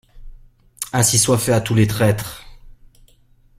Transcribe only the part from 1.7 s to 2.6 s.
les traîtres!